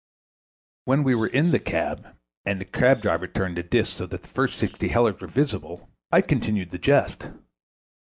[0.85, 4.23] When we were in the cab, and the cab driver turned the disc so that
[4.23, 7.27] the first sixty hellers were visible, I continued the jest.